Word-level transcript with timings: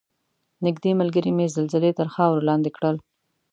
نږدې 0.65 0.91
ملګرې 0.99 1.31
مې 1.37 1.45
زلزلې 1.55 1.91
تر 1.99 2.07
خاورو 2.13 2.47
لاندې 2.49 2.69
کړل. 2.77 2.95